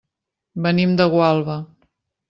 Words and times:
Venim 0.67 0.97
de 1.03 1.09
Gualba. 1.17 1.63